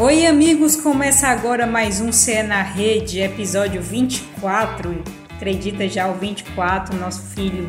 [0.00, 5.02] Oi, amigos, começa agora mais um CE na Rede, episódio 24.
[5.28, 7.68] Acredita já o 24, nosso filho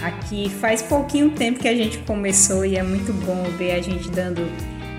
[0.00, 0.48] aqui.
[0.48, 4.48] Faz pouquinho tempo que a gente começou e é muito bom ver a gente dando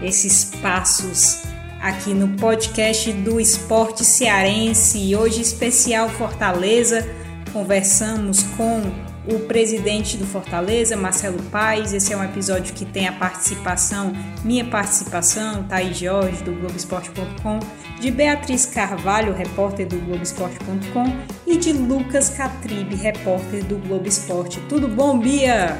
[0.03, 1.43] esses passos
[1.81, 5.15] aqui no podcast do Esporte Cearense.
[5.15, 7.07] Hoje, especial Fortaleza,
[7.53, 11.93] conversamos com o presidente do Fortaleza, Marcelo Paes.
[11.93, 14.13] Esse é um episódio que tem a participação,
[14.43, 17.59] minha participação, Thaís Jorge, do Globoesporte.com,
[17.99, 24.59] de Beatriz Carvalho, repórter do Globoesporte.com, e de Lucas Catribe, repórter do Globo Esporte.
[24.69, 25.77] Tudo bom, Bia?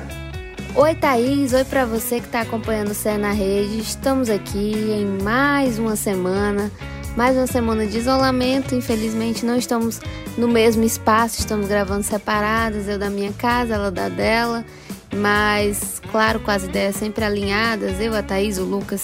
[0.76, 1.54] Oi, Thaís.
[1.54, 3.80] Oi para você que está acompanhando o Cé na Rede.
[3.80, 6.72] Estamos aqui em mais uma semana
[7.18, 8.76] mais uma semana de isolamento.
[8.76, 10.00] Infelizmente, não estamos
[10.38, 14.64] no mesmo espaço, estamos gravando separadas, eu da minha casa, ela da dela.
[15.16, 19.04] Mas, claro, com as ideias sempre alinhadas, eu, a Thaís, o Lucas,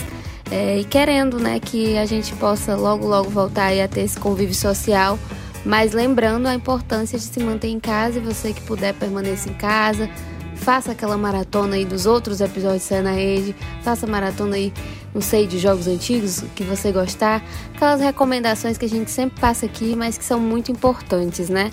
[0.52, 4.54] é, e querendo né, que a gente possa logo, logo voltar a ter esse convívio
[4.54, 5.18] social.
[5.66, 9.56] Mas lembrando a importância de se manter em casa e você que puder permanecer em
[9.56, 10.08] casa,
[10.56, 14.74] faça aquela maratona aí dos outros episódios de na Rede, faça maratona aí,
[15.14, 19.66] não sei, de jogos antigos que você gostar, aquelas recomendações que a gente sempre passa
[19.66, 21.72] aqui, mas que são muito importantes, né?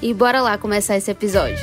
[0.00, 1.58] E bora lá começar esse episódio.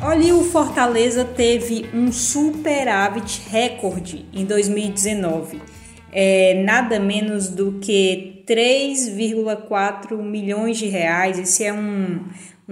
[0.00, 5.72] Olha, o Fortaleza teve um superávit recorde em 2019
[6.12, 11.38] é, nada menos do que 3,4 milhões de reais.
[11.38, 12.20] Esse é um,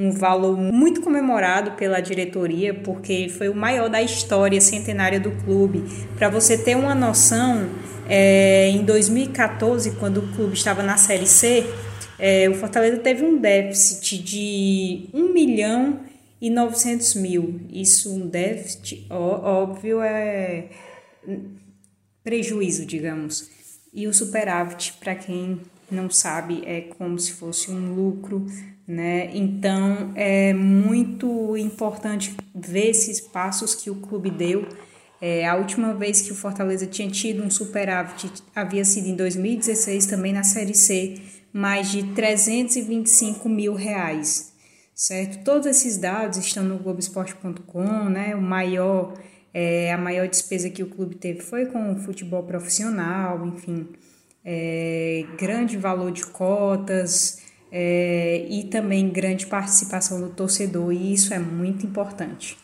[0.01, 5.85] um valor muito comemorado pela diretoria, porque foi o maior da história centenária do clube.
[6.17, 7.69] Para você ter uma noção,
[8.09, 11.67] é, em 2014, quando o clube estava na Série C,
[12.19, 16.01] é, o Fortaleza teve um déficit de 1 milhão
[16.41, 17.61] e 900 mil.
[17.71, 20.69] Isso, um déficit, óbvio, é
[22.25, 23.51] prejuízo, digamos.
[23.93, 25.61] E o superávit, para quem
[25.91, 28.47] não sabe, é como se fosse um lucro,
[28.91, 29.31] né?
[29.33, 34.67] Então é muito importante ver esses passos que o clube deu.
[35.21, 40.07] É, a última vez que o Fortaleza tinha tido um superávit havia sido em 2016,
[40.07, 41.21] também na Série C,
[41.53, 44.53] mais de 325 mil reais,
[44.95, 45.45] certo?
[45.45, 48.35] Todos esses dados estão no Globoesporte.com, né?
[48.35, 49.15] O maior
[49.55, 53.89] é, a maior despesa que o clube teve foi com o futebol profissional, enfim,
[54.45, 61.39] é, grande valor de cotas é, e também grande participação do torcedor, e isso é
[61.39, 62.57] muito importante.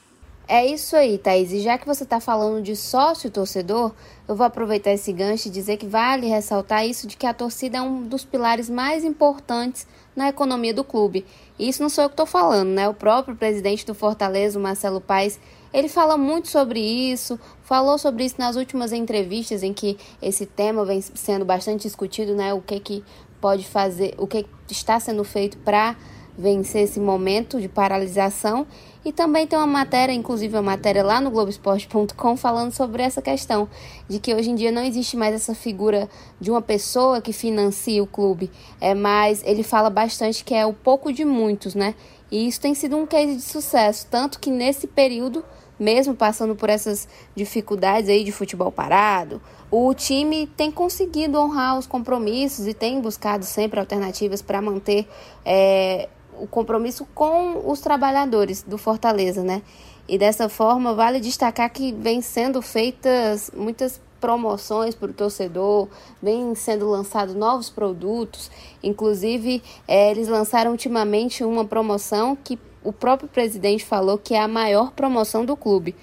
[0.48, 1.50] É isso aí, Thaís.
[1.50, 3.92] E já que você está falando de sócio torcedor,
[4.28, 7.78] eu vou aproveitar esse gancho e dizer que vale ressaltar isso de que a torcida
[7.78, 11.26] é um dos pilares mais importantes na economia do clube.
[11.58, 12.88] E isso não sou eu que estou falando, né?
[12.88, 15.40] O próprio presidente do Fortaleza, Marcelo Paes,
[15.74, 20.84] ele fala muito sobre isso, falou sobre isso nas últimas entrevistas em que esse tema
[20.84, 22.54] vem sendo bastante discutido, né?
[22.54, 23.04] O que que
[23.40, 25.96] pode fazer, o que está sendo feito para
[26.36, 28.66] vencer esse momento de paralisação.
[29.04, 33.68] E também tem uma matéria, inclusive uma matéria lá no Globoesporte.com, falando sobre essa questão
[34.08, 36.08] de que hoje em dia não existe mais essa figura
[36.40, 38.50] de uma pessoa que financia o clube.
[38.80, 41.94] É mais, ele fala bastante que é o pouco de muitos, né?
[42.30, 45.44] E isso tem sido um case de sucesso, tanto que nesse período,
[45.78, 51.86] mesmo passando por essas dificuldades aí de futebol parado, o time tem conseguido honrar os
[51.86, 55.08] compromissos e tem buscado sempre alternativas para manter
[55.44, 59.62] é, o compromisso com os trabalhadores do Fortaleza, né?
[60.08, 65.88] E dessa forma, vale destacar que vem sendo feitas muitas promoções para o torcedor,
[66.22, 68.50] vem sendo lançados novos produtos.
[68.82, 74.46] Inclusive, é, eles lançaram ultimamente uma promoção que o próprio presidente falou que é a
[74.48, 75.94] maior promoção do clube.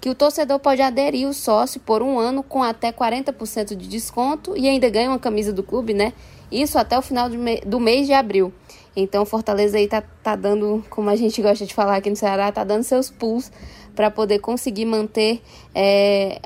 [0.00, 4.56] Que o torcedor pode aderir o sócio por um ano com até 40% de desconto
[4.56, 6.12] e ainda ganha uma camisa do clube, né?
[6.50, 8.52] Isso até o final do mês de abril.
[8.96, 12.50] Então, Fortaleza aí tá, tá dando, como a gente gosta de falar aqui no Ceará,
[12.50, 13.52] tá dando seus pulls
[13.94, 15.40] para poder conseguir manter
[15.74, 16.40] é,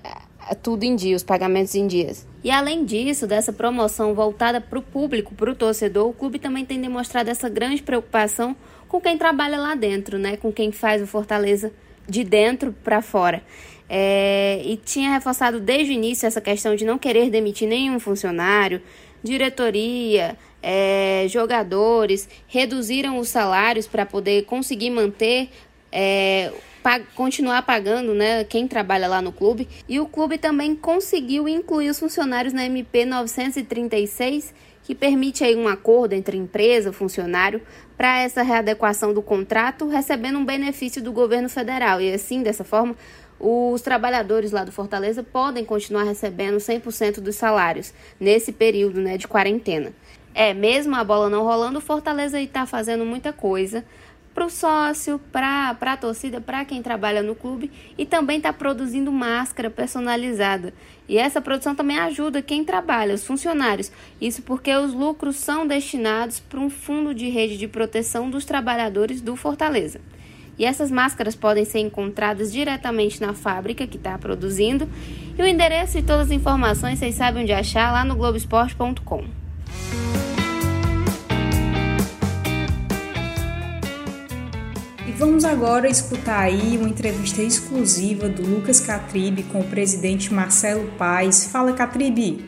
[0.62, 2.26] tudo em dia, os pagamentos em dias.
[2.42, 6.64] E além disso, dessa promoção voltada para o público, para o torcedor, o clube também
[6.64, 8.54] tem demonstrado essa grande preocupação
[8.88, 10.36] com quem trabalha lá dentro, né?
[10.36, 11.72] Com quem faz o Fortaleza
[12.08, 13.42] de dentro para fora.
[13.88, 18.80] É, e tinha reforçado desde o início essa questão de não querer demitir nenhum funcionário,
[19.22, 25.50] diretoria, é, jogadores reduziram os salários para poder conseguir manter,
[25.92, 26.50] é,
[26.82, 29.68] pag continuar pagando né, quem trabalha lá no clube.
[29.88, 34.54] E o clube também conseguiu incluir os funcionários na MP 936,
[34.84, 37.60] que permite aí um acordo entre empresa e funcionário
[37.96, 42.00] para essa readequação do contrato, recebendo um benefício do governo federal.
[42.00, 42.94] E assim, dessa forma,
[43.40, 49.26] os trabalhadores lá do Fortaleza podem continuar recebendo 100% dos salários nesse período né, de
[49.26, 49.92] quarentena.
[50.34, 53.84] É, mesmo a bola não rolando, o Fortaleza está fazendo muita coisa
[54.34, 59.12] para o sócio, para a torcida, para quem trabalha no clube e também está produzindo
[59.12, 60.74] máscara personalizada.
[61.08, 63.92] E essa produção também ajuda quem trabalha, os funcionários.
[64.20, 69.20] Isso porque os lucros são destinados para um fundo de rede de proteção dos trabalhadores
[69.20, 70.00] do Fortaleza.
[70.58, 74.88] E essas máscaras podem ser encontradas diretamente na fábrica que está produzindo.
[75.36, 79.24] E o endereço e todas as informações vocês sabem onde achar lá no Globoesporte.com.
[85.16, 91.46] Vamos agora escutar aí uma entrevista exclusiva do Lucas Catribe com o presidente Marcelo Paes.
[91.46, 92.44] Fala, Catribe!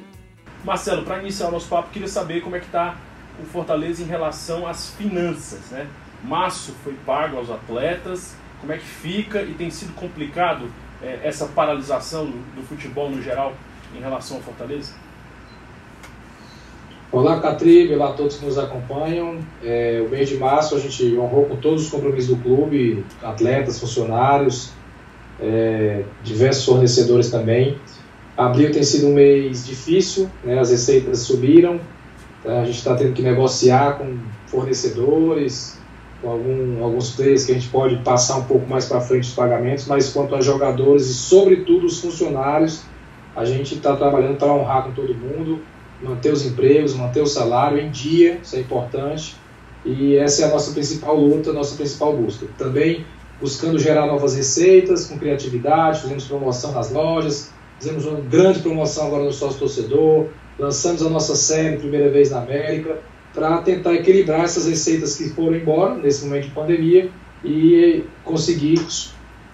[0.64, 2.96] Marcelo, para iniciar o nosso papo, queria saber como é que está
[3.40, 5.86] o Fortaleza em relação às finanças, né?
[6.24, 10.68] Março foi pago aos atletas, como é que fica e tem sido complicado
[11.00, 13.54] é, essa paralisação do, do futebol no geral
[13.94, 14.92] em relação ao Fortaleza?
[17.12, 19.38] Olá, Catribe, olá a todos que nos acompanham.
[19.62, 23.78] É, o mês de março a gente honrou com todos os compromissos do clube, atletas,
[23.78, 24.72] funcionários,
[25.40, 27.78] é, diversos fornecedores também.
[28.36, 31.78] Abril tem sido um mês difícil, né, as receitas subiram,
[32.42, 34.18] tá, a gente está tendo que negociar com
[34.48, 35.78] fornecedores,
[36.20, 39.34] com algum, alguns players que a gente pode passar um pouco mais para frente os
[39.34, 42.82] pagamentos, mas quanto a jogadores e, sobretudo, os funcionários,
[43.36, 45.60] a gente está trabalhando para honrar com todo mundo
[46.02, 49.36] manter os empregos, manter o salário em dia, isso é importante.
[49.84, 52.46] E essa é a nossa principal luta, nossa principal busca.
[52.58, 53.04] Também
[53.40, 59.24] buscando gerar novas receitas com criatividade, fizemos promoção nas lojas, fizemos uma grande promoção agora
[59.24, 60.26] no sócio torcedor,
[60.58, 62.98] lançamos a nossa série primeira vez na América
[63.34, 67.10] para tentar equilibrar essas receitas que foram embora nesse momento de pandemia
[67.44, 68.80] e conseguir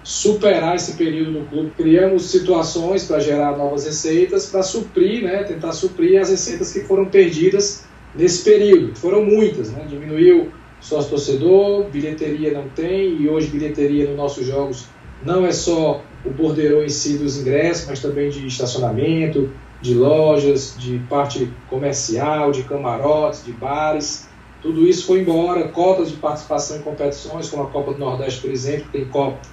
[0.02, 1.72] superar esse período no clube.
[1.76, 7.06] Criamos situações para gerar novas receitas, para suprir, né, tentar suprir as receitas que foram
[7.06, 7.84] perdidas
[8.14, 8.94] nesse período.
[8.96, 9.86] Foram muitas, né?
[9.88, 10.50] diminuiu
[10.80, 14.86] sócio torcedor, bilheteria não tem, e hoje bilheteria nos nossos jogos
[15.24, 19.50] não é só o bordeiro em si dos ingressos, mas também de estacionamento,
[19.80, 24.28] de lojas, de parte comercial, de camarotes, de bares.
[24.62, 28.50] Tudo isso foi embora, cotas de participação em competições, como a Copa do Nordeste, por
[28.50, 29.04] exemplo, tem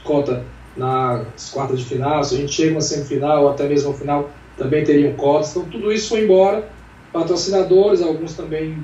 [0.03, 0.45] cota
[0.77, 4.29] nas quartas de final, se a gente chega uma semifinal ou até mesmo no final,
[4.55, 5.49] também teriam cotas.
[5.49, 6.69] Então, tudo isso foi embora.
[7.11, 8.77] Patrocinadores, alguns também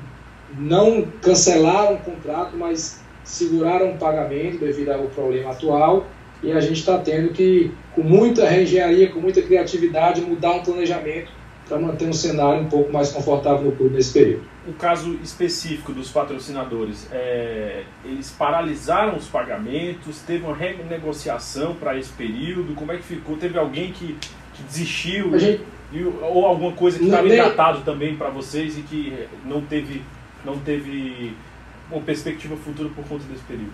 [0.58, 6.06] não cancelaram o contrato, mas seguraram o pagamento devido ao problema atual.
[6.42, 11.30] E a gente está tendo que, com muita reengenharia, com muita criatividade, mudar um planejamento
[11.68, 14.42] para manter um cenário um pouco mais confortável no clube nesse período.
[14.68, 22.10] O caso específico dos patrocinadores, é, eles paralisaram os pagamentos, teve uma renegociação para esse
[22.12, 23.36] período, como é que ficou?
[23.36, 24.16] Teve alguém que,
[24.54, 25.36] que desistiu?
[25.38, 25.62] Gente,
[26.22, 30.02] ou alguma coisa que estava tratado também para vocês e que não teve,
[30.44, 31.34] não teve
[31.90, 33.72] uma perspectiva futura por conta desse período?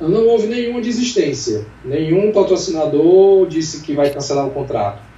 [0.00, 1.66] Não houve nenhuma desistência.
[1.84, 5.09] Nenhum patrocinador disse que vai cancelar o contrato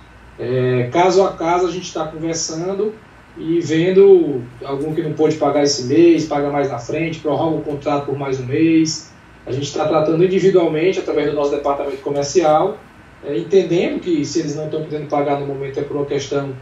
[0.42, 2.92] é, caso a caso, a gente está conversando
[3.38, 7.62] e vendo algum que não pôde pagar esse mês, paga mais na frente, prorroga o
[7.62, 9.12] contrato por mais um mês.
[9.46, 12.76] A gente está tratando individualmente, através do nosso departamento comercial,
[13.24, 16.52] é, entendendo que se eles não estão podendo pagar no momento é por uma questão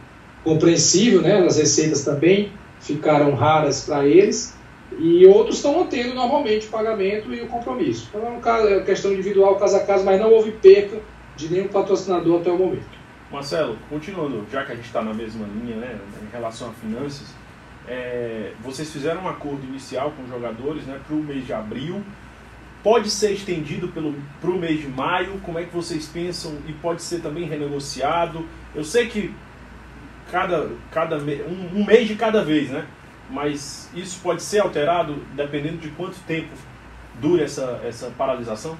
[0.44, 1.38] compreensível, né?
[1.38, 4.54] as receitas também ficaram raras para eles,
[4.98, 8.10] e outros estão mantendo normalmente o pagamento e o compromisso.
[8.10, 10.98] Então é uma é questão individual, caso a caso, mas não houve perca
[11.34, 12.99] de nenhum patrocinador até o momento.
[13.30, 17.32] Marcelo, continuando, já que a gente está na mesma linha né, em relação a finanças,
[17.86, 22.02] é, vocês fizeram um acordo inicial com os jogadores né, para o mês de abril.
[22.82, 25.38] Pode ser estendido para o mês de maio?
[25.40, 26.56] Como é que vocês pensam?
[26.66, 28.46] E pode ser também renegociado?
[28.74, 29.34] Eu sei que
[30.30, 32.86] cada, cada um, um mês de cada vez, né?
[33.28, 36.50] Mas isso pode ser alterado dependendo de quanto tempo
[37.20, 38.76] dura essa, essa paralisação?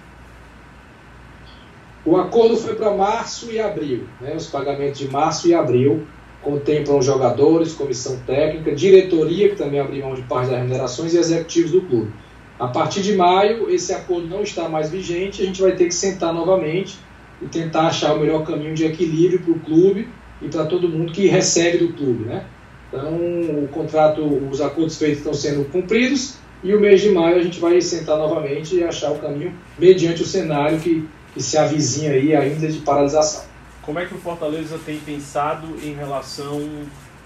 [2.04, 4.04] O acordo foi para março e abril.
[4.20, 4.34] Né?
[4.34, 6.06] Os pagamentos de março e abril
[6.42, 11.70] contemplam jogadores, comissão técnica, diretoria, que também abriu mão de parte das remunerações, e executivos
[11.70, 12.10] do clube.
[12.58, 15.94] A partir de maio, esse acordo não está mais vigente, a gente vai ter que
[15.94, 16.98] sentar novamente
[17.42, 20.08] e tentar achar o melhor caminho de equilíbrio para o clube
[20.42, 22.24] e para todo mundo que recebe do clube.
[22.24, 22.44] Né?
[22.88, 27.42] Então, o contrato, os acordos feitos estão sendo cumpridos e o mês de maio a
[27.42, 32.12] gente vai sentar novamente e achar o caminho mediante o cenário que que se avizinha
[32.12, 33.44] aí ainda de paralisação.
[33.82, 36.60] Como é que o Fortaleza tem pensado em relação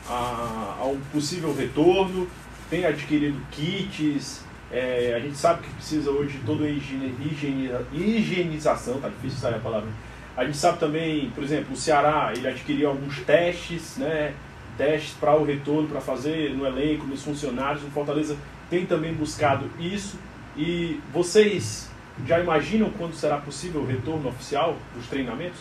[0.09, 2.29] a, ao possível retorno?
[2.71, 4.43] Tem adquirido kits?
[4.71, 9.55] É, a gente sabe que precisa hoje de toda a higiene, higienização, tá difícil sair
[9.55, 9.89] a palavra.
[10.37, 14.35] A gente sabe também, por exemplo, o Ceará, ele adquiriu alguns testes, né?
[14.77, 17.85] Testes para o retorno, para fazer no elenco, nos funcionários.
[17.85, 18.37] O Fortaleza
[18.69, 20.19] tem também buscado isso.
[20.57, 21.89] E vocês
[22.27, 25.61] já imaginam quando será possível o retorno oficial dos treinamentos?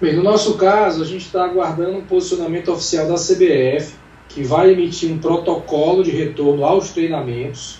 [0.00, 3.94] Bem, no nosso caso, a gente está aguardando um posicionamento oficial da CBF,
[4.28, 7.78] que vai emitir um protocolo de retorno aos treinamentos,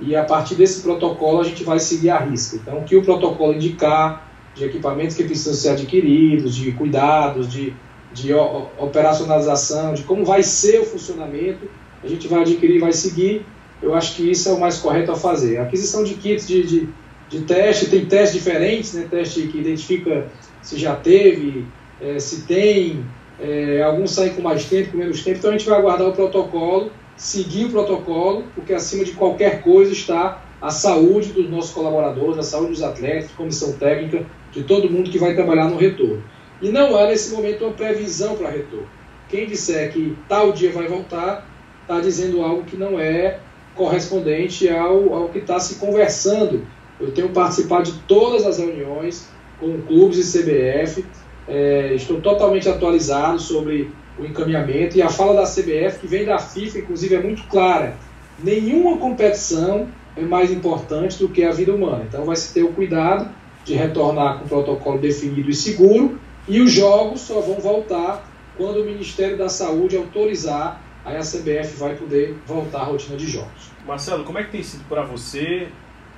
[0.00, 2.56] e a partir desse protocolo a gente vai seguir a risca.
[2.56, 7.74] Então, o que o protocolo indicar, de equipamentos que precisam ser adquiridos, de cuidados, de,
[8.12, 11.70] de operacionalização, de como vai ser o funcionamento,
[12.02, 13.46] a gente vai adquirir vai seguir.
[13.82, 15.58] Eu acho que isso é o mais correto a fazer.
[15.58, 16.88] A aquisição de kits de, de,
[17.28, 19.06] de teste, tem testes diferentes, né?
[19.10, 20.28] teste que identifica
[20.62, 21.66] se já teve,
[22.00, 23.04] é, se tem,
[23.40, 26.12] é, alguns saem com mais tempo, com menos tempo, então a gente vai aguardar o
[26.12, 32.38] protocolo, seguir o protocolo, porque acima de qualquer coisa está a saúde dos nossos colaboradores,
[32.38, 36.22] a saúde dos atletas, comissão técnica, de todo mundo que vai trabalhar no retorno.
[36.60, 38.86] E não há nesse momento uma previsão para retorno.
[39.28, 41.48] Quem disser que tal dia vai voltar,
[41.80, 43.40] está dizendo algo que não é
[43.74, 46.66] correspondente ao, ao que está se conversando.
[47.00, 51.04] Eu tenho participado de todas as reuniões com clubes e CBF,
[51.48, 56.38] é, estou totalmente atualizado sobre o encaminhamento e a fala da CBF, que vem da
[56.38, 57.96] FIFA, inclusive, é muito clara.
[58.42, 62.04] Nenhuma competição é mais importante do que a vida humana.
[62.08, 63.28] Então vai se ter o cuidado
[63.64, 68.82] de retornar com o protocolo definido e seguro, e os jogos só vão voltar quando
[68.82, 73.70] o Ministério da Saúde autorizar, aí a CBF vai poder voltar à rotina de jogos.
[73.86, 75.68] Marcelo, como é que tem sido para você,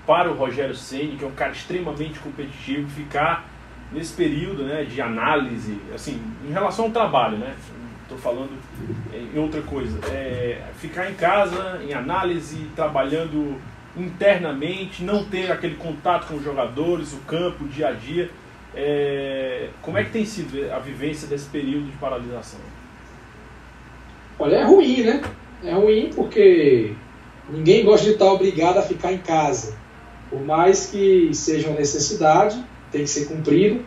[0.07, 3.49] para o Rogério Ceni, que é um cara extremamente competitivo, ficar
[3.93, 7.55] nesse período né, de análise, assim, em relação ao trabalho, né?
[8.03, 8.51] Estou falando
[9.15, 9.99] em outra coisa.
[10.09, 13.59] É, ficar em casa, em análise, trabalhando
[13.97, 18.31] internamente, não ter aquele contato com os jogadores, o campo, o dia a dia.
[18.75, 22.61] É, como é que tem sido a vivência desse período de paralisação?
[24.39, 25.23] Olha, é ruim, né?
[25.63, 26.93] É ruim porque
[27.49, 29.75] ninguém gosta de estar obrigado a ficar em casa.
[30.29, 33.85] Por mais que seja uma necessidade, tem que ser cumprido.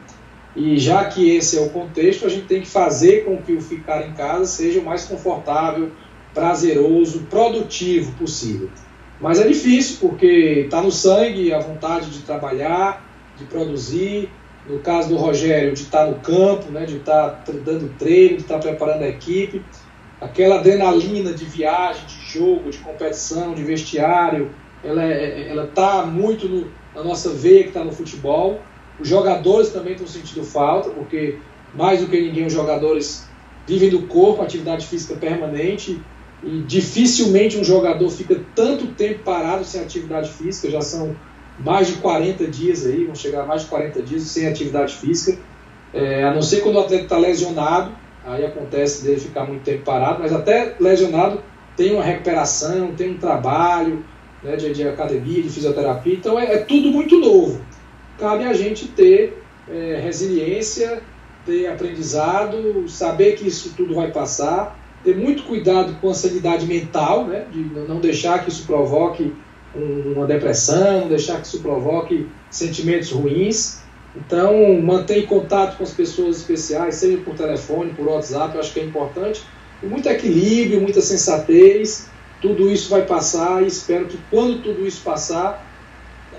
[0.56, 3.62] E já que esse é o contexto, a gente tem que fazer com que o
[3.62, 5.92] ficar em casa seja o mais confortável,
[6.34, 8.70] prazeroso, produtivo possível.
[9.20, 13.06] Mas é difícil porque está no sangue a vontade de trabalhar,
[13.38, 14.30] de produzir.
[14.68, 18.36] No caso do Rogério, de estar tá no campo, né, de estar tá dando treino,
[18.36, 19.64] de estar tá preparando a equipe.
[20.20, 24.50] Aquela adrenalina de viagem, de jogo, de competição, de vestiário,
[24.84, 28.60] ela é, está muito no, na nossa veia que está no futebol.
[29.00, 31.38] Os jogadores também estão sentindo falta, porque
[31.76, 33.28] mais do que ninguém os jogadores
[33.68, 36.02] vivem do corpo, atividade física permanente,
[36.44, 41.16] e dificilmente um jogador fica tanto tempo parado sem atividade física, já são
[41.60, 45.40] mais de 40 dias aí, vão chegar a mais de 40 dias sem atividade física,
[45.94, 47.92] é, a não ser quando o atleta está lesionado,
[48.28, 51.42] aí acontece dele ficar muito tempo parado, mas até lesionado
[51.76, 54.04] tem uma recuperação, tem um trabalho
[54.44, 57.62] né, de, de, academia, de fisioterapia, então é, é, tudo muito novo.
[58.20, 61.02] Cabe a gente ter é, resiliência,
[61.46, 67.26] ter aprendizado, saber que isso tudo vai passar, ter muito cuidado com a sanidade mental,
[67.26, 69.34] né, de não deixar que isso provoque
[69.76, 73.84] uma depressão, deixar que isso provoque sentimentos ruins.
[74.16, 78.80] Então, manter contato com as pessoas especiais, seja por telefone, por WhatsApp, eu acho que
[78.80, 79.44] é importante.
[79.82, 82.10] E muito equilíbrio, muita sensatez,
[82.42, 85.66] tudo isso vai passar e espero que quando tudo isso passar,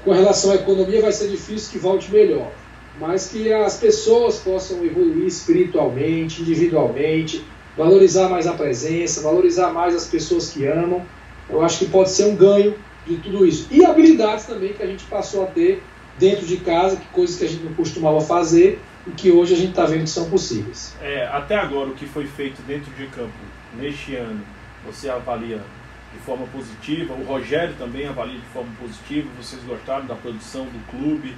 [0.04, 2.50] com relação à economia vai ser difícil que volte melhor,
[3.00, 7.44] mas que as pessoas possam evoluir espiritualmente, individualmente,
[7.76, 11.02] valorizar mais a presença, valorizar mais as pessoas que amam.
[11.48, 12.74] Eu acho que pode ser um ganho
[13.06, 13.68] de tudo isso.
[13.70, 15.82] E habilidades também que a gente passou a ter
[16.18, 19.56] dentro de casa, que coisas que a gente não costumava fazer e que hoje a
[19.56, 20.94] gente está vendo que são possíveis.
[21.00, 23.32] É, até agora, o que foi feito dentro de campo
[23.74, 24.40] neste ano,
[24.84, 25.60] você avalia
[26.12, 30.90] de forma positiva, o Rogério também avalia de forma positiva, vocês gostaram da produção do
[30.90, 31.34] clube,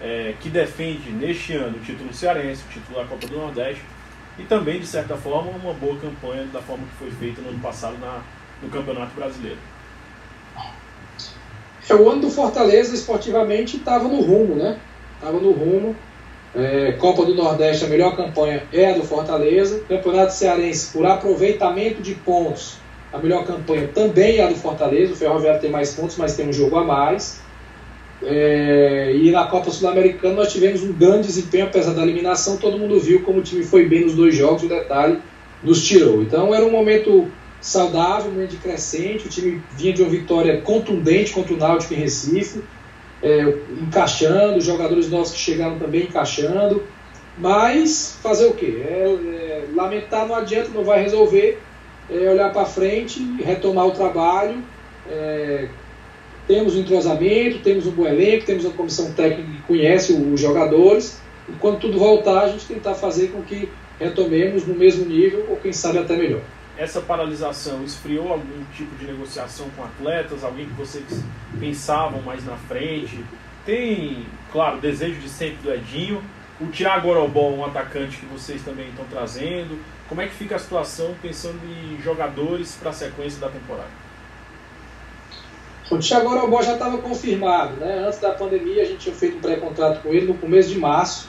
[0.00, 3.82] é, que defende neste ano o título cearense, o título da Copa do Nordeste,
[4.38, 7.60] e também, de certa forma, uma boa campanha da forma que foi feita no ano
[7.60, 8.22] passado na,
[8.62, 9.58] no Campeonato Brasileiro.
[11.88, 14.78] É, o ano do Fortaleza, esportivamente, estava no rumo, né?
[15.16, 15.94] Estava no rumo.
[16.54, 19.80] É, Copa do Nordeste, a melhor campanha é a do Fortaleza.
[19.88, 22.76] Campeonato Cearense, por aproveitamento de pontos,
[23.12, 25.12] a melhor campanha também é a do Fortaleza.
[25.12, 27.40] O Ferroviário tem mais pontos, mas tem um jogo a mais.
[28.22, 32.56] É, e na Copa Sul-Americana nós tivemos um grande desempenho, apesar da eliminação.
[32.56, 34.62] Todo mundo viu como o time foi bem nos dois jogos.
[34.62, 35.18] O detalhe
[35.62, 36.22] nos tirou.
[36.22, 37.30] Então era um momento
[37.64, 39.26] saudável, um momento de crescente.
[39.26, 42.62] O time vinha de uma vitória contundente contra o Náutico em Recife,
[43.22, 43.40] é,
[43.80, 46.82] encaixando, jogadores novos que chegaram também encaixando.
[47.38, 48.82] Mas fazer o quê?
[48.86, 51.58] É, é, lamentar não adianta, não vai resolver.
[52.10, 54.62] É olhar para frente, retomar o trabalho.
[55.10, 55.68] É,
[56.46, 61.18] temos um entrosamento, temos um bom elenco, temos uma comissão técnica que conhece os jogadores.
[61.48, 65.56] E quando tudo voltar, a gente tentar fazer com que retomemos no mesmo nível ou
[65.56, 66.42] quem sabe até melhor.
[66.76, 71.04] Essa paralisação esfriou algum tipo de negociação com atletas, alguém que vocês
[71.58, 73.24] pensavam mais na frente?
[73.64, 76.20] Tem, claro, desejo de sempre do Edinho,
[76.60, 79.78] o Thiago Orobó, um atacante que vocês também estão trazendo.
[80.08, 84.04] Como é que fica a situação pensando em jogadores para a sequência da temporada?
[85.90, 88.04] O Thiago Orobó já estava confirmado, né?
[88.06, 91.28] Antes da pandemia a gente tinha feito um pré-contrato com ele no começo de março.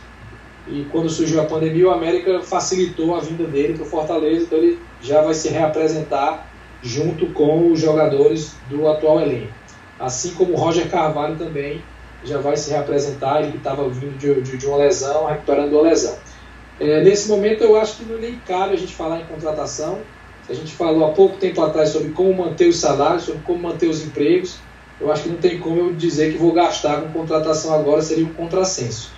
[0.67, 4.57] E quando surgiu a pandemia, o América facilitou a vinda dele para o Fortaleza, então
[4.57, 6.47] ele já vai se reapresentar
[6.81, 9.53] junto com os jogadores do atual elenco.
[9.99, 11.81] Assim como o Roger Carvalho também
[12.23, 15.83] já vai se reapresentar, ele que estava vindo de, de, de, uma lesão, recuperando uma
[15.83, 16.17] lesão.
[16.79, 19.99] É, nesse momento eu acho que não nem cabe a gente falar em contratação.
[20.49, 23.87] A gente falou há pouco tempo atrás sobre como manter os salários, sobre como manter
[23.87, 24.57] os empregos.
[24.99, 28.25] Eu acho que não tem como eu dizer que vou gastar com contratação agora, seria
[28.25, 29.11] um contrassenso.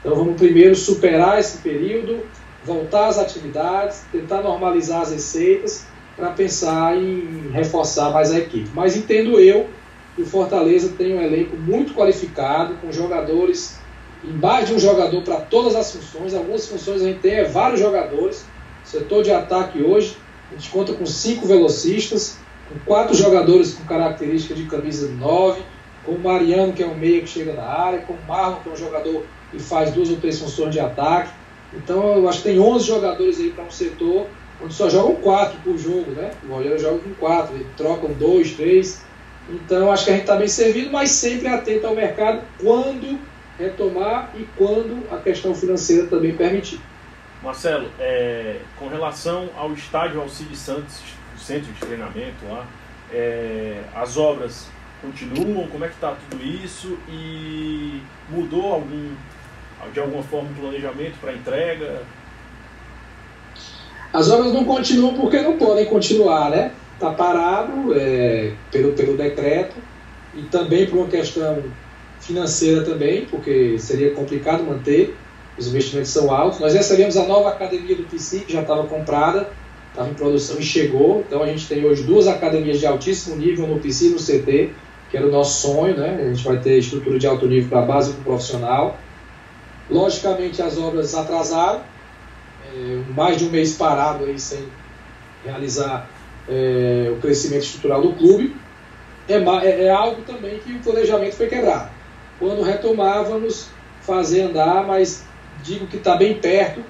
[0.00, 2.24] Então vamos primeiro superar esse período,
[2.64, 8.70] voltar às atividades, tentar normalizar as receitas para pensar em reforçar mais a equipe.
[8.74, 9.68] Mas entendo eu
[10.14, 13.78] que o Fortaleza tem um elenco muito qualificado, com jogadores,
[14.22, 16.34] em mais de um jogador para todas as funções.
[16.34, 18.44] Algumas funções a gente tem é vários jogadores.
[18.84, 20.16] Setor de ataque hoje,
[20.50, 22.38] a gente conta com cinco velocistas,
[22.68, 25.62] com quatro jogadores com característica de camisa 9,
[26.04, 28.68] com o Mariano, que é um meia que chega na área, com o Marlon, que
[28.68, 31.30] é um jogador que faz duas ou três funções de ataque.
[31.74, 34.26] Então eu acho que tem 11 jogadores aí para um setor
[34.62, 36.30] onde só jogam quatro por jogo, né?
[36.44, 39.02] O goleiro joga com quatro, ele trocam dois, três.
[39.48, 43.18] Então acho que a gente está bem servido, mas sempre atento ao mercado quando
[43.58, 46.80] retomar e quando a questão financeira também permitir.
[47.42, 51.00] Marcelo, é, com relação ao estádio Alcides Santos,
[51.36, 52.66] o centro de treinamento lá,
[53.12, 54.68] é, as obras
[55.02, 55.66] continuam?
[55.66, 56.96] Como é que está tudo isso?
[57.08, 59.14] E mudou algum,
[59.92, 62.02] de alguma forma o planejamento para entrega?
[64.12, 66.72] As obras não continuam porque não podem continuar, né?
[66.94, 69.74] Está parado é, pelo, pelo decreto
[70.34, 71.62] e também por uma questão
[72.20, 75.16] financeira também, porque seria complicado manter,
[75.58, 76.60] os investimentos são altos.
[76.60, 79.50] Nós recebemos a nova academia do PC, que já estava comprada,
[79.88, 81.24] estava em produção e chegou.
[81.26, 84.70] Então a gente tem hoje duas academias de altíssimo nível no PC e no CT,
[85.10, 86.20] que era o nosso sonho, né?
[86.22, 88.98] A gente vai ter estrutura de alto nível para a base do profissional.
[89.92, 91.82] Logicamente as obras atrasaram,
[92.74, 94.64] é, mais de um mês parado aí sem
[95.44, 96.08] realizar
[96.48, 98.56] é, o crescimento estrutural do clube.
[99.28, 101.90] É, é, é, algo também que o planejamento foi quebrado.
[102.38, 103.68] Quando retomávamos
[104.00, 105.24] fazer andar, mas
[105.62, 106.82] digo que está bem perto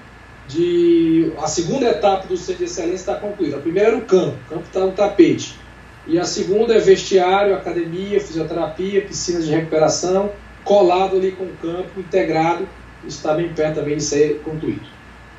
[0.47, 1.31] de.
[1.41, 3.57] A segunda etapa do centro de excelência está concluída.
[3.57, 5.59] A primeira era o campo, o campo está no tapete.
[6.07, 10.31] E a segunda é vestiário, academia, fisioterapia, piscinas de recuperação,
[10.63, 12.67] colado ali com o campo, integrado,
[13.05, 14.85] está bem perto também de ser concluído.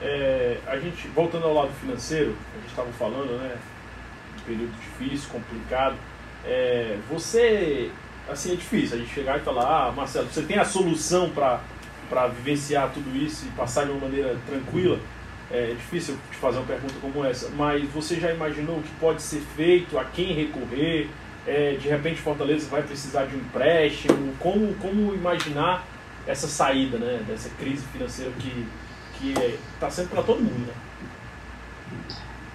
[0.02, 3.56] É, a gente, voltando ao lado financeiro, a gente estava falando, né?
[4.38, 5.96] Um período difícil, complicado.
[6.44, 7.90] É, você,
[8.28, 11.60] assim, é difícil a gente chegar e falar, ah, Marcelo, você tem a solução para
[12.28, 14.98] vivenciar tudo isso e passar de uma maneira tranquila?
[15.50, 18.90] É, é difícil te fazer uma pergunta como essa, mas você já imaginou o que
[19.00, 21.08] pode ser feito, a quem recorrer?
[21.46, 24.34] É, de repente Fortaleza vai precisar de um empréstimo?
[24.38, 25.86] Como, como imaginar
[26.26, 29.34] essa saída né, dessa crise financeira que
[29.74, 30.66] está sendo para todo mundo?
[30.66, 30.74] Né?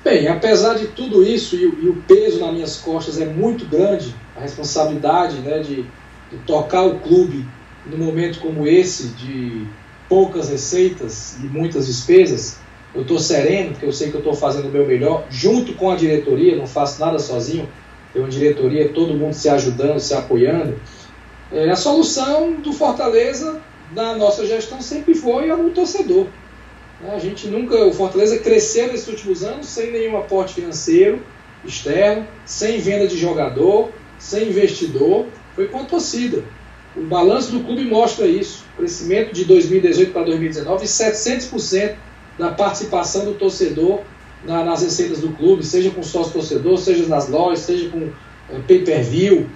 [0.04, 4.16] Bem, apesar de tudo isso e, e, o peso nas minhas costas é muito grande,
[4.36, 5.84] a responsabilidade né, de,
[6.32, 7.46] de tocar o clube
[7.86, 9.68] num momento como esse, de
[10.08, 12.58] poucas receitas e muitas despesas,
[12.94, 15.92] eu estou sereno, porque eu sei que eu estou fazendo o meu melhor, junto com
[15.92, 17.70] a diretoria, não faço nada sozinho,
[18.12, 20.80] tem uma diretoria, todo mundo se ajudando, se apoiando.
[21.52, 23.62] É, a solução do Fortaleza,
[23.94, 26.28] na nossa gestão, sempre foi o torcedor.
[27.12, 31.22] A gente nunca, o Fortaleza cresceu nesses últimos anos sem nenhum aporte financeiro
[31.64, 36.44] externo, sem venda de jogador, sem investidor, foi com a torcida.
[36.96, 38.66] O balanço do clube mostra isso.
[38.78, 41.96] Crescimento de 2018 para 2019, 700%
[42.38, 44.02] da participação do torcedor
[44.44, 48.10] na, nas receitas do clube, seja com sócio torcedor, seja nas lojas, seja com
[48.50, 49.48] é, pay-per-view.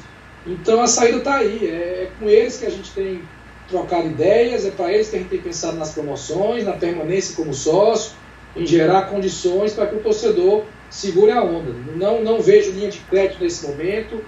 [0.46, 1.68] Então a saída está aí.
[1.68, 3.22] É, é, com eles que a gente tem
[3.68, 7.54] trocado ideias, é para eles que a gente tem pensado nas promoções, na permanência como
[7.54, 8.12] sócio,
[8.56, 11.74] em gerar condições para que o torcedor segure a onda.
[11.96, 14.24] Não, não vejo linha de crédito nesse momento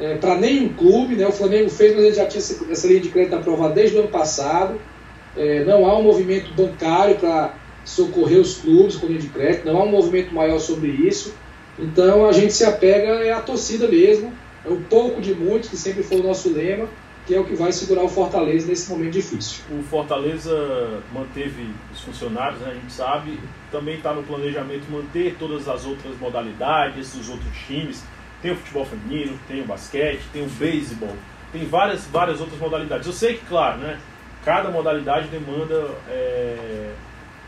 [0.00, 1.14] é, para nenhum clube.
[1.14, 1.26] Né?
[1.26, 4.08] O Flamengo fez, mas ele já tinha essa linha de crédito aprovada desde o ano
[4.08, 4.80] passado.
[5.36, 7.54] É, não há um movimento bancário para
[7.84, 11.34] socorrer os clubes com linha de crédito, não há um movimento maior sobre isso.
[11.78, 14.32] Então a gente se apega é a torcida mesmo,
[14.64, 16.88] é o pouco de muitos, que sempre foi o nosso lema,
[17.26, 19.62] que é o que vai segurar o Fortaleza nesse momento difícil.
[19.70, 23.38] O Fortaleza manteve os funcionários, né, a gente sabe,
[23.70, 28.02] também está no planejamento manter todas as outras modalidades, os outros times.
[28.40, 31.14] Tem o futebol feminino, tem o basquete, tem o beisebol,
[31.52, 33.06] tem várias, várias outras modalidades.
[33.06, 33.98] Eu sei que, claro, né,
[34.44, 36.92] cada modalidade demanda é,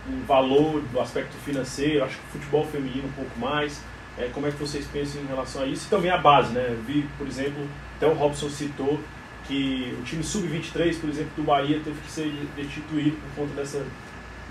[0.08, 3.82] um valor do aspecto financeiro, acho que o futebol feminino um pouco mais.
[4.20, 5.86] É, como é que vocês pensam em relação a isso?
[5.86, 6.66] E também a base, né?
[6.68, 9.00] Eu vi, por exemplo, até o Robson citou
[9.46, 13.84] que o time sub-23, por exemplo, do Bahia teve que ser destituído por conta dessa,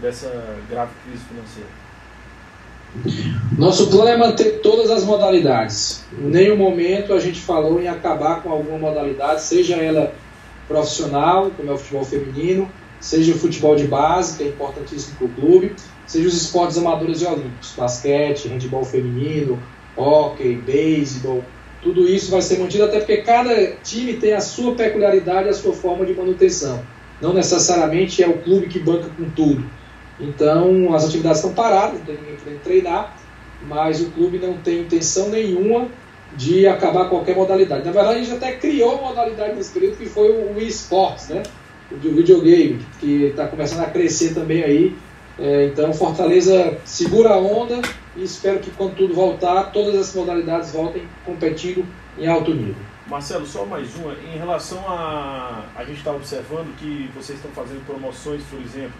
[0.01, 1.69] dessa grave crise financeira.
[3.57, 6.03] Nosso plano é manter todas as modalidades.
[6.17, 10.13] Em nenhum momento a gente falou em acabar com alguma modalidade, seja ela
[10.67, 12.69] profissional, como é o futebol feminino,
[12.99, 17.21] seja o futebol de base, que é importantíssimo para o clube, seja os esportes amadores
[17.21, 19.59] e olímpicos, basquete, handebol feminino,
[19.95, 21.43] hockey, beisebol,
[21.81, 25.73] tudo isso vai ser mantido até porque cada time tem a sua peculiaridade, a sua
[25.73, 26.83] forma de manutenção.
[27.21, 29.63] Não necessariamente é o clube que banca com tudo.
[30.19, 33.15] Então as atividades estão paradas, não tem ninguém treinar,
[33.67, 35.87] mas o clube não tem intenção nenhuma
[36.35, 37.85] de acabar qualquer modalidade.
[37.85, 41.43] Na verdade, a gente até criou uma modalidade nesse período que foi o eSports, né?
[41.91, 44.95] O videogame, que está começando a crescer também aí.
[45.37, 47.81] É, então, Fortaleza segura a onda
[48.15, 51.85] e espero que quando tudo voltar, todas as modalidades voltem competindo
[52.17, 52.75] em alto nível.
[53.07, 54.13] Marcelo, só mais uma.
[54.13, 55.63] Em relação a.
[55.75, 58.99] A gente está observando que vocês estão fazendo promoções, por exemplo,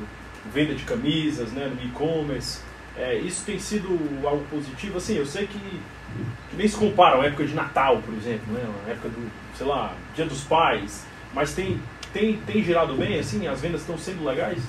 [0.51, 2.61] venda de camisas né, no e-commerce.
[2.97, 3.87] É, isso tem sido
[4.25, 4.97] algo positivo?
[4.97, 8.67] Assim, eu sei que, que nem se compara a época de Natal, por exemplo, né,
[8.87, 11.79] a época do, sei lá, Dia dos Pais, mas tem,
[12.13, 13.47] tem, tem girado bem, assim?
[13.47, 14.59] As vendas estão sendo legais?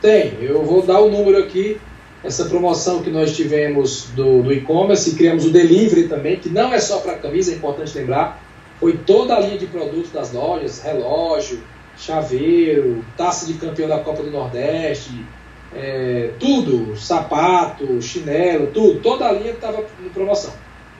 [0.00, 0.34] Tem.
[0.40, 1.80] Eu vou dar o número aqui.
[2.22, 6.80] Essa promoção que nós tivemos do, do e-commerce, criamos o delivery também, que não é
[6.80, 8.42] só para camisa, é importante lembrar.
[8.80, 11.62] Foi toda a linha de produtos das lojas, relógio,
[11.96, 15.24] chaveiro, taça de campeão da Copa do Nordeste,
[15.74, 20.52] é, tudo, sapato, chinelo, tudo, toda a linha estava em promoção.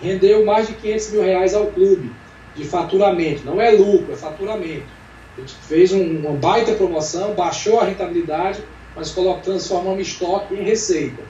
[0.03, 2.11] Rendeu mais de 500 mil reais ao clube
[2.55, 4.87] de faturamento, não é lucro, é faturamento.
[5.37, 8.63] A gente fez um, uma baita promoção, baixou a rentabilidade,
[8.95, 11.23] mas transformamos estoque em receita.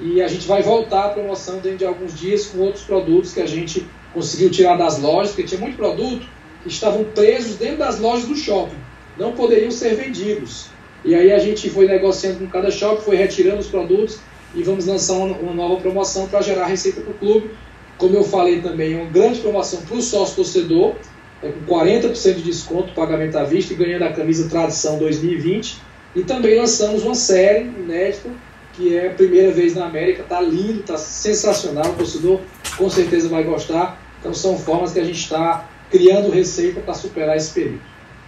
[0.00, 3.40] E a gente vai voltar à promoção dentro de alguns dias com outros produtos que
[3.40, 6.26] a gente conseguiu tirar das lojas, porque tinha muito produto
[6.62, 8.76] que estavam presos dentro das lojas do shopping,
[9.16, 10.66] não poderiam ser vendidos.
[11.04, 14.18] E aí a gente foi negociando com cada shopping, foi retirando os produtos
[14.54, 17.50] e vamos lançar uma, uma nova promoção para gerar receita para o clube
[17.98, 20.94] como eu falei também, é uma grande promoção para o sócio torcedor,
[21.42, 25.78] é com 40% de desconto, pagamento à vista e ganhando a camisa Tradição 2020.
[26.14, 28.30] E também lançamos uma série inédita,
[28.72, 32.40] que é a primeira vez na América, está lindo, está sensacional, o torcedor
[32.76, 34.00] com certeza vai gostar.
[34.20, 37.80] Então são formas que a gente está criando receita para superar esse período.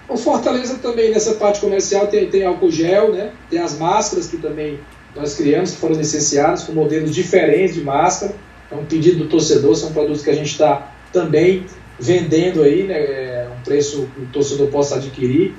[0.08, 3.32] O Fortaleza também nessa parte comercial tem, tem álcool gel, né?
[3.50, 4.78] tem as máscaras que também
[5.14, 8.34] nós criamos, que foram licenciadas, com modelos diferentes de máscara
[8.70, 11.64] é um pedido do torcedor, são produtos que a gente está também
[11.98, 15.54] vendendo aí, né, é um preço que o torcedor possa adquirir.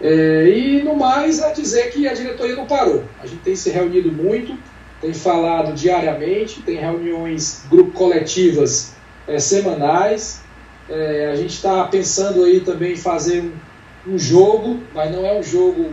[0.00, 3.04] É, e no mais, a dizer que a diretoria não parou.
[3.22, 4.56] A gente tem se reunido muito,
[5.00, 8.94] tem falado diariamente, tem reuniões grupo coletivas
[9.28, 10.42] é, semanais.
[10.88, 15.38] É, a gente está pensando aí também em fazer um, um, jogo, mas não é
[15.38, 15.90] um jogo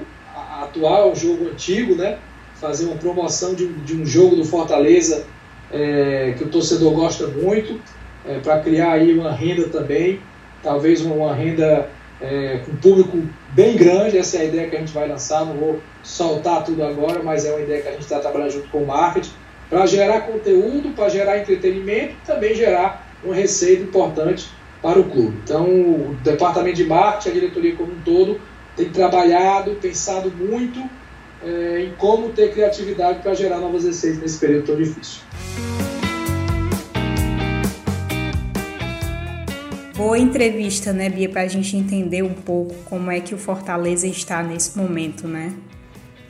[0.62, 2.18] atual, é um jogo antigo, né?
[2.56, 5.26] Fazer uma promoção de, de um jogo do Fortaleza
[5.72, 7.80] é, que o torcedor gosta muito,
[8.26, 10.20] é, para criar aí uma renda também,
[10.62, 13.22] talvez uma, renda é, com público
[13.54, 16.84] bem grande, essa é a ideia que a gente vai lançar, não vou soltar tudo
[16.84, 19.32] agora, mas é uma ideia que a gente está trabalhando junto com o marketing,
[19.70, 24.48] para gerar conteúdo, para gerar entretenimento e também gerar uma receita importante
[24.82, 25.38] para o clube.
[25.44, 28.40] Então, o departamento de marketing, a diretoria como um todo,
[28.76, 30.80] tem trabalhado, pensado muito
[31.44, 35.22] é, em como ter criatividade para gerar novas receitas nesse período tão difícil.
[39.96, 44.06] Boa entrevista, né, Bia, para a gente entender um pouco como é que o Fortaleza
[44.06, 45.54] está nesse momento, né?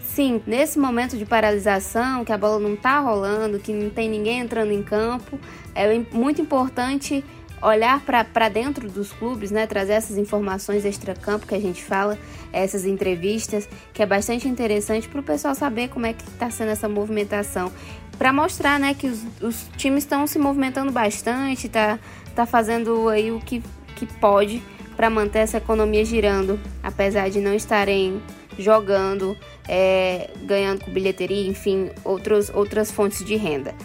[0.02, 4.40] Sim, nesse momento de paralisação, que a bola não está rolando, que não tem ninguém
[4.40, 5.38] entrando em campo,
[5.76, 7.24] é muito importante
[7.62, 12.18] olhar para dentro dos clubes, né, trazer essas informações extra-campo que a gente fala,
[12.54, 16.72] essas entrevistas, que é bastante interessante para o pessoal saber como é que está sendo
[16.72, 17.72] essa movimentação.
[18.18, 22.00] para mostrar, né, que os, os times estão se movimentando bastante, tá,
[22.36, 23.62] tá fazendo aí o que,
[23.96, 24.64] que pode
[24.96, 28.20] para manter essa economia girando, apesar de não estarem
[28.58, 33.76] jogando, é, ganhando com bilheteria, enfim, outros, outras fontes de renda.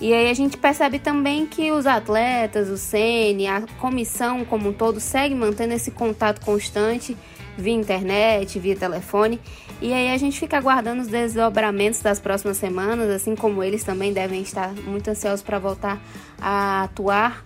[0.00, 4.72] E aí a gente percebe também que os atletas, o CN, a comissão como um
[4.72, 7.14] todo segue mantendo esse contato constante
[7.58, 9.38] via internet, via telefone.
[9.80, 14.12] E aí a gente fica aguardando os desdobramentos das próximas semanas, assim como eles também
[14.12, 16.00] devem estar muito ansiosos para voltar
[16.40, 17.44] a atuar,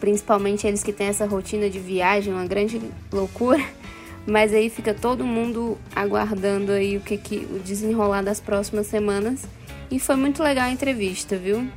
[0.00, 2.80] principalmente eles que têm essa rotina de viagem, uma grande
[3.12, 3.62] loucura.
[4.26, 9.44] Mas aí fica todo mundo aguardando aí o que, que o desenrolar das próximas semanas.
[9.92, 11.68] E foi muito legal a entrevista, viu?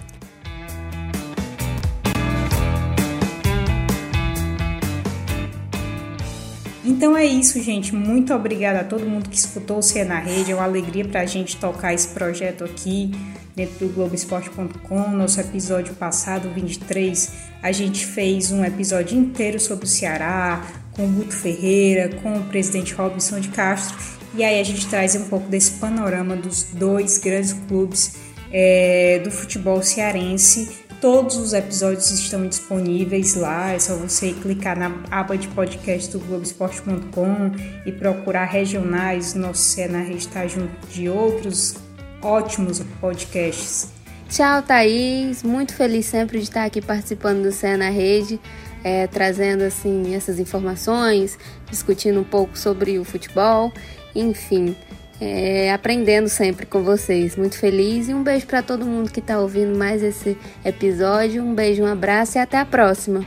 [6.86, 7.94] Então é isso, gente.
[7.94, 10.54] Muito obrigada a todo mundo que escutou o Cia na Rede.
[10.54, 13.12] É uma alegria para a gente tocar esse projeto aqui
[13.54, 15.10] dentro do Globoesporte.com.
[15.10, 21.10] Nosso episódio passado, 23, a gente fez um episódio inteiro sobre o Ceará, com o
[21.10, 24.25] Guto Ferreira, com o presidente Robinson de Castro.
[24.38, 28.16] E aí a gente traz um pouco desse panorama dos dois grandes clubes
[28.52, 34.92] é, do futebol cearense Todos os episódios estão disponíveis lá, é só você clicar na
[35.12, 37.52] aba de podcast do Globoesporte.com
[37.86, 39.34] e procurar regionais.
[39.36, 41.76] Nosso cenário está junto de outros
[42.22, 43.90] ótimos podcasts.
[44.30, 45.44] Tchau, Thaís.
[45.44, 48.40] Muito feliz sempre de estar aqui participando do Cé na Rede,
[48.84, 51.38] é, trazendo assim essas informações,
[51.70, 53.72] discutindo um pouco sobre o futebol,
[54.16, 54.76] enfim
[55.20, 57.36] é, aprendendo sempre com vocês.
[57.36, 61.44] Muito feliz e um beijo para todo mundo que está ouvindo mais esse episódio.
[61.44, 63.26] Um beijo, um abraço e até a próxima.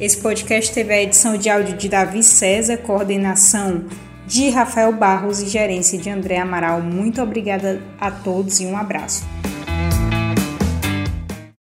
[0.00, 3.84] Esse podcast teve a edição de áudio de Davi César, coordenação
[4.26, 6.80] de Rafael Barros e gerência de André Amaral.
[6.80, 9.24] Muito obrigada a todos e um abraço.